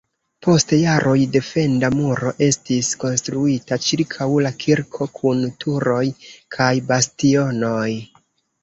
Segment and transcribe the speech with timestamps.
[0.45, 6.05] Post jaroj defenda muro estis konstruita ĉirkaŭ la kirko kun turoj
[6.59, 7.89] kaj bastionoj.